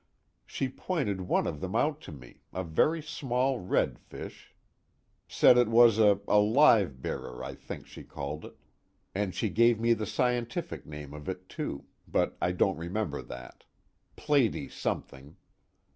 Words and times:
She 0.47 0.67
pointed 0.67 1.21
one 1.21 1.45
of 1.45 1.59
them 1.61 1.75
out 1.75 2.01
to 2.01 2.11
me, 2.11 2.41
a 2.51 2.63
very 2.63 3.03
small 3.03 3.59
red 3.59 3.99
fish, 3.99 4.55
said 5.27 5.59
it 5.59 5.67
was 5.67 5.99
a 5.99 6.19
a 6.27 6.39
live 6.39 7.03
bearer 7.03 7.43
I 7.43 7.53
think 7.53 7.85
she 7.85 8.01
called 8.03 8.45
it, 8.45 8.57
and 9.13 9.35
she 9.35 9.47
gave 9.49 9.79
me 9.79 9.93
the 9.93 10.07
scientific 10.07 10.87
name 10.87 11.13
of 11.13 11.29
it 11.29 11.47
too, 11.47 11.85
but 12.07 12.35
I 12.41 12.51
don't 12.51 12.77
remember 12.77 13.21
that 13.21 13.63
platy 14.17 14.71
something. 14.71 15.37